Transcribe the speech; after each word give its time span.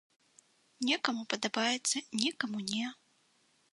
Некаму 0.87 1.21
падабаецца, 1.33 1.97
некаму 2.25 2.57
не. 2.73 2.85